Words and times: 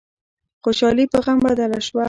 خوشحالي 0.63 1.05
په 1.11 1.19
غم 1.25 1.37
بدله 1.45 1.79
شوه. 1.87 1.99